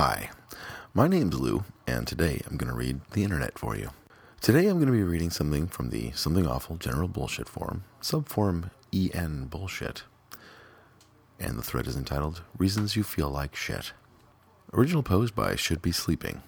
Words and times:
Hi, 0.00 0.30
my 0.94 1.08
name's 1.08 1.40
Lou, 1.40 1.64
and 1.84 2.06
today 2.06 2.40
I'm 2.46 2.56
going 2.56 2.70
to 2.70 2.78
read 2.78 3.00
the 3.14 3.24
internet 3.24 3.58
for 3.58 3.76
you. 3.76 3.90
Today 4.40 4.68
I'm 4.68 4.76
going 4.76 4.86
to 4.86 4.92
be 4.92 5.02
reading 5.02 5.30
something 5.30 5.66
from 5.66 5.90
the 5.90 6.12
Something 6.12 6.46
Awful 6.46 6.76
General 6.76 7.08
Bullshit 7.08 7.48
Forum, 7.48 7.82
subforum 8.00 8.70
EN 8.92 9.46
Bullshit. 9.46 10.04
And 11.40 11.58
the 11.58 11.64
thread 11.64 11.88
is 11.88 11.96
entitled 11.96 12.42
Reasons 12.56 12.94
You 12.94 13.02
Feel 13.02 13.28
Like 13.28 13.56
Shit. 13.56 13.92
Original 14.72 15.02
post 15.02 15.34
by 15.34 15.56
Should 15.56 15.82
Be 15.82 15.90
Sleeping. 15.90 16.42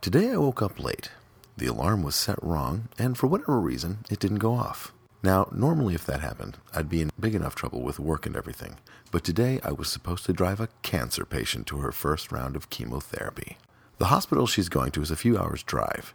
Today 0.00 0.30
I 0.30 0.36
woke 0.36 0.62
up 0.62 0.78
late. 0.78 1.10
The 1.56 1.66
alarm 1.66 2.04
was 2.04 2.14
set 2.14 2.38
wrong, 2.40 2.88
and 2.96 3.18
for 3.18 3.26
whatever 3.26 3.58
reason, 3.58 4.04
it 4.12 4.20
didn't 4.20 4.38
go 4.38 4.54
off. 4.54 4.92
Now, 5.22 5.48
normally 5.50 5.94
if 5.94 6.06
that 6.06 6.20
happened, 6.20 6.58
I'd 6.72 6.88
be 6.88 7.00
in 7.00 7.10
big 7.18 7.34
enough 7.34 7.56
trouble 7.56 7.82
with 7.82 7.98
work 7.98 8.24
and 8.24 8.36
everything, 8.36 8.76
but 9.10 9.24
today 9.24 9.58
I 9.64 9.72
was 9.72 9.88
supposed 9.88 10.24
to 10.26 10.32
drive 10.32 10.60
a 10.60 10.68
cancer 10.82 11.24
patient 11.24 11.66
to 11.68 11.78
her 11.78 11.90
first 11.90 12.30
round 12.30 12.54
of 12.54 12.70
chemotherapy. 12.70 13.58
The 13.98 14.06
hospital 14.06 14.46
she's 14.46 14.68
going 14.68 14.92
to 14.92 15.02
is 15.02 15.10
a 15.10 15.16
few 15.16 15.36
hours' 15.36 15.64
drive. 15.64 16.14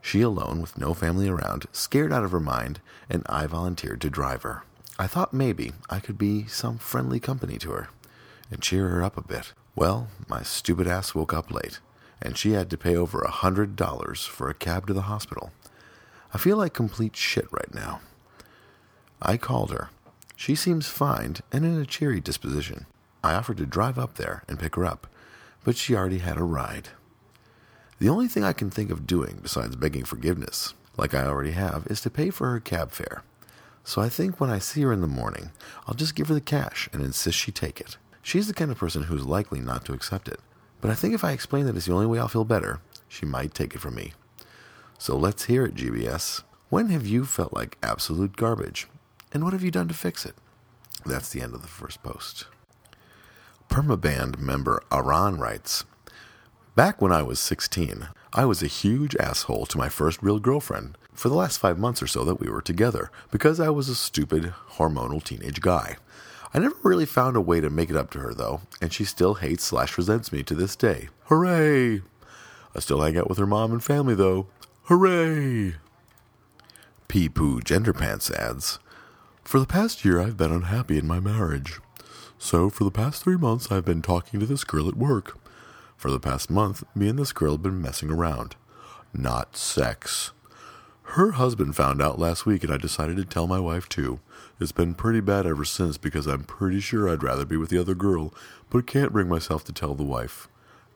She 0.00 0.22
alone, 0.22 0.62
with 0.62 0.78
no 0.78 0.94
family 0.94 1.28
around, 1.28 1.66
scared 1.72 2.14
out 2.14 2.24
of 2.24 2.32
her 2.32 2.40
mind, 2.40 2.80
and 3.10 3.22
I 3.28 3.46
volunteered 3.46 4.00
to 4.00 4.10
drive 4.10 4.42
her. 4.42 4.62
I 4.98 5.06
thought 5.06 5.34
maybe 5.34 5.72
I 5.90 6.00
could 6.00 6.16
be 6.16 6.46
some 6.46 6.78
friendly 6.78 7.20
company 7.20 7.58
to 7.58 7.72
her 7.72 7.88
and 8.50 8.62
cheer 8.62 8.88
her 8.88 9.02
up 9.02 9.18
a 9.18 9.22
bit. 9.22 9.52
Well, 9.74 10.08
my 10.28 10.42
stupid 10.42 10.86
ass 10.86 11.14
woke 11.14 11.34
up 11.34 11.52
late, 11.52 11.80
and 12.22 12.38
she 12.38 12.52
had 12.52 12.70
to 12.70 12.78
pay 12.78 12.96
over 12.96 13.20
a 13.20 13.30
hundred 13.30 13.76
dollars 13.76 14.24
for 14.24 14.48
a 14.48 14.54
cab 14.54 14.86
to 14.86 14.94
the 14.94 15.02
hospital. 15.02 15.52
I 16.32 16.38
feel 16.38 16.56
like 16.56 16.72
complete 16.72 17.16
shit 17.16 17.46
right 17.52 17.74
now. 17.74 18.00
I 19.22 19.36
called 19.36 19.70
her. 19.70 19.90
She 20.36 20.54
seems 20.54 20.88
fine 20.88 21.36
and 21.52 21.64
in 21.64 21.78
a 21.78 21.84
cheery 21.84 22.20
disposition. 22.20 22.86
I 23.22 23.34
offered 23.34 23.58
to 23.58 23.66
drive 23.66 23.98
up 23.98 24.14
there 24.14 24.42
and 24.48 24.58
pick 24.58 24.76
her 24.76 24.84
up, 24.84 25.06
but 25.62 25.76
she 25.76 25.94
already 25.94 26.18
had 26.18 26.38
a 26.38 26.42
ride. 26.42 26.88
The 27.98 28.08
only 28.08 28.28
thing 28.28 28.44
I 28.44 28.54
can 28.54 28.70
think 28.70 28.90
of 28.90 29.06
doing 29.06 29.40
besides 29.42 29.76
begging 29.76 30.04
forgiveness, 30.04 30.72
like 30.96 31.12
I 31.12 31.26
already 31.26 31.50
have, 31.50 31.86
is 31.88 32.00
to 32.00 32.10
pay 32.10 32.30
for 32.30 32.50
her 32.50 32.60
cab 32.60 32.92
fare. 32.92 33.22
So 33.84 34.00
I 34.00 34.08
think 34.08 34.40
when 34.40 34.48
I 34.50 34.58
see 34.58 34.80
her 34.82 34.92
in 34.92 35.02
the 35.02 35.06
morning, 35.06 35.50
I'll 35.86 35.94
just 35.94 36.14
give 36.14 36.28
her 36.28 36.34
the 36.34 36.40
cash 36.40 36.88
and 36.92 37.02
insist 37.02 37.36
she 37.36 37.52
take 37.52 37.80
it. 37.80 37.98
She's 38.22 38.46
the 38.46 38.54
kind 38.54 38.70
of 38.70 38.78
person 38.78 39.04
who's 39.04 39.26
likely 39.26 39.60
not 39.60 39.84
to 39.84 39.92
accept 39.92 40.28
it. 40.28 40.40
But 40.80 40.90
I 40.90 40.94
think 40.94 41.12
if 41.12 41.24
I 41.24 41.32
explain 41.32 41.66
that 41.66 41.76
it's 41.76 41.86
the 41.86 41.92
only 41.92 42.06
way 42.06 42.18
I'll 42.18 42.28
feel 42.28 42.44
better, 42.44 42.80
she 43.08 43.26
might 43.26 43.52
take 43.52 43.74
it 43.74 43.80
from 43.80 43.96
me. 43.96 44.14
So 44.98 45.16
let's 45.16 45.44
hear 45.44 45.66
it, 45.66 45.74
GBS. 45.74 46.42
When 46.70 46.88
have 46.88 47.06
you 47.06 47.24
felt 47.24 47.52
like 47.52 47.76
absolute 47.82 48.36
garbage? 48.36 48.86
And 49.32 49.44
what 49.44 49.52
have 49.52 49.62
you 49.62 49.70
done 49.70 49.88
to 49.88 49.94
fix 49.94 50.26
it? 50.26 50.34
That's 51.06 51.30
the 51.30 51.40
end 51.40 51.54
of 51.54 51.62
the 51.62 51.68
first 51.68 52.02
post. 52.02 52.46
Permaband 53.68 54.38
member 54.38 54.82
Aran 54.90 55.38
writes 55.38 55.84
Back 56.74 57.00
when 57.00 57.12
I 57.12 57.22
was 57.22 57.38
16, 57.38 58.08
I 58.32 58.44
was 58.44 58.62
a 58.62 58.66
huge 58.68 59.16
asshole 59.16 59.66
to 59.66 59.78
my 59.78 59.88
first 59.88 60.22
real 60.22 60.38
girlfriend 60.38 60.96
for 61.12 61.28
the 61.28 61.34
last 61.34 61.58
five 61.58 61.78
months 61.78 62.02
or 62.02 62.06
so 62.06 62.24
that 62.24 62.40
we 62.40 62.48
were 62.48 62.62
together 62.62 63.10
because 63.30 63.60
I 63.60 63.70
was 63.70 63.88
a 63.88 63.94
stupid, 63.94 64.54
hormonal 64.72 65.22
teenage 65.22 65.60
guy. 65.60 65.96
I 66.52 66.58
never 66.58 66.76
really 66.82 67.06
found 67.06 67.36
a 67.36 67.40
way 67.40 67.60
to 67.60 67.70
make 67.70 67.90
it 67.90 67.96
up 67.96 68.10
to 68.12 68.18
her, 68.18 68.34
though, 68.34 68.62
and 68.80 68.92
she 68.92 69.04
still 69.04 69.34
hates 69.34 69.62
slash 69.62 69.96
resents 69.96 70.32
me 70.32 70.42
to 70.44 70.54
this 70.54 70.74
day. 70.74 71.08
Hooray! 71.26 72.02
I 72.74 72.80
still 72.80 73.00
hang 73.00 73.16
out 73.16 73.28
with 73.28 73.38
her 73.38 73.46
mom 73.46 73.70
and 73.72 73.82
family, 73.82 74.14
though. 74.14 74.46
Hooray! 74.84 75.76
Pee 77.06 77.28
Poo 77.28 77.60
Gender 77.60 77.92
Pants 77.92 78.30
adds 78.30 78.80
For 79.44 79.58
the 79.58 79.66
past 79.66 80.04
year, 80.04 80.20
I've 80.20 80.36
been 80.36 80.52
unhappy 80.52 80.98
in 80.98 81.06
my 81.06 81.20
marriage. 81.20 81.80
So, 82.38 82.70
for 82.70 82.84
the 82.84 82.90
past 82.90 83.22
three 83.22 83.36
months, 83.36 83.70
I've 83.70 83.84
been 83.84 84.02
talking 84.02 84.40
to 84.40 84.46
this 84.46 84.64
girl 84.64 84.88
at 84.88 84.96
work. 84.96 85.38
For 85.96 86.10
the 86.10 86.20
past 86.20 86.50
month, 86.50 86.84
me 86.94 87.08
and 87.08 87.18
this 87.18 87.32
girl 87.32 87.52
have 87.52 87.62
been 87.62 87.82
messing 87.82 88.10
around. 88.10 88.56
Not 89.12 89.56
sex. 89.56 90.30
Her 91.14 91.32
husband 91.32 91.74
found 91.74 92.00
out 92.00 92.20
last 92.20 92.46
week, 92.46 92.62
and 92.62 92.72
I 92.72 92.76
decided 92.76 93.16
to 93.16 93.24
tell 93.24 93.48
my 93.48 93.58
wife 93.58 93.88
too. 93.88 94.20
It's 94.60 94.72
been 94.72 94.94
pretty 94.94 95.20
bad 95.20 95.44
ever 95.44 95.64
since 95.64 95.98
because 95.98 96.26
I'm 96.26 96.44
pretty 96.44 96.80
sure 96.80 97.08
I'd 97.08 97.24
rather 97.24 97.44
be 97.44 97.56
with 97.56 97.70
the 97.70 97.78
other 97.78 97.96
girl, 97.96 98.32
but 98.70 98.86
can't 98.86 99.12
bring 99.12 99.28
myself 99.28 99.64
to 99.64 99.72
tell 99.72 99.94
the 99.94 100.04
wife. 100.04 100.48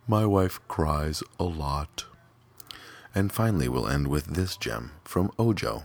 My 0.07 0.25
wife 0.25 0.61
cries 0.69 1.23
a 1.41 1.45
lot. 1.45 2.05
And 3.15 3.33
finally, 3.33 3.69
we'll 3.69 3.89
end 3.89 4.07
with 4.07 4.27
this 4.27 4.57
gem 4.57 4.93
from 5.05 5.33
Ojo. 5.39 5.83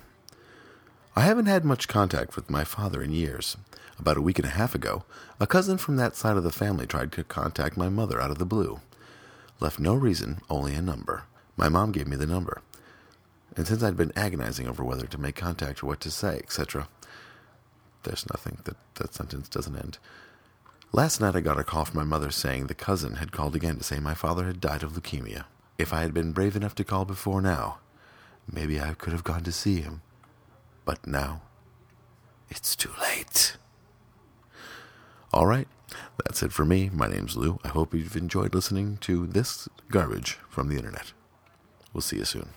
I 1.20 1.24
haven't 1.24 1.48
had 1.48 1.66
much 1.66 1.90
contact 1.90 2.38
with 2.38 2.50
my 2.50 2.64
father 2.64 3.04
in 3.04 3.12
years. 3.12 3.58
About 4.00 4.16
a 4.16 4.22
week 4.22 4.40
and 4.40 4.46
a 4.46 4.52
half 4.52 4.74
ago, 4.74 5.04
a 5.38 5.46
cousin 5.46 5.78
from 5.78 5.98
that 5.98 6.16
side 6.16 6.38
of 6.38 6.46
the 6.46 6.50
family 6.50 6.88
tried 6.88 7.12
to 7.12 7.26
contact 7.26 7.76
my 7.76 7.90
mother 7.90 8.22
out 8.22 8.32
of 8.32 8.38
the 8.38 8.46
blue. 8.46 8.80
Left 9.60 9.82
no 9.82 9.96
reason, 9.96 10.40
only 10.50 10.74
a 10.76 10.82
number. 10.82 11.24
My 11.58 11.68
mom 11.68 11.92
gave 11.92 12.08
me 12.08 12.16
the 12.16 12.26
number. 12.26 12.62
And 13.58 13.68
since 13.68 13.84
I'd 13.84 13.98
been 13.98 14.14
agonizing 14.16 14.66
over 14.66 14.82
whether 14.82 15.08
to 15.08 15.18
make 15.18 15.36
contact 15.36 15.84
or 15.84 15.88
what 15.88 16.00
to 16.00 16.10
say, 16.10 16.38
etc., 16.38 16.88
there's 18.04 18.26
nothing 18.32 18.60
that 18.64 18.78
that 18.96 19.14
sentence 19.14 19.50
doesn't 19.50 19.76
end. 19.76 19.98
Last 20.94 21.20
night 21.20 21.36
I 21.36 21.42
got 21.42 21.60
a 21.60 21.66
call 21.66 21.84
from 21.84 21.98
my 22.00 22.06
mother 22.06 22.32
saying 22.32 22.68
the 22.68 22.74
cousin 22.74 23.16
had 23.16 23.34
called 23.34 23.58
again 23.58 23.76
to 23.76 23.84
say 23.84 24.00
my 24.00 24.14
father 24.14 24.46
had 24.46 24.62
died 24.62 24.84
of 24.84 24.94
leukemia. 24.94 25.44
If 25.78 25.92
I 25.92 26.00
had 26.00 26.14
been 26.14 26.32
brave 26.32 26.56
enough 26.56 26.76
to 26.76 26.86
call 26.86 27.04
before 27.04 27.42
now, 27.42 27.80
maybe 28.50 28.80
I 28.80 28.94
could 28.94 29.12
have 29.12 29.26
gone 29.26 29.44
to 29.44 29.52
see 29.52 29.82
him. 29.82 30.02
But 30.90 31.06
now, 31.06 31.44
it's 32.50 32.76
too 32.76 32.90
late. 33.00 33.58
All 35.32 35.46
right, 35.46 35.68
that's 36.26 36.42
it 36.42 36.52
for 36.52 36.66
me. 36.66 36.90
My 36.92 37.08
name's 37.08 37.38
Lou. 37.38 37.60
I 37.64 37.68
hope 37.68 37.94
you've 37.94 38.16
enjoyed 38.16 38.56
listening 38.56 38.98
to 39.02 39.28
this 39.28 39.70
garbage 39.92 40.40
from 40.50 40.68
the 40.68 40.78
internet. 40.78 41.14
We'll 41.94 42.02
see 42.02 42.18
you 42.18 42.26
soon. 42.26 42.50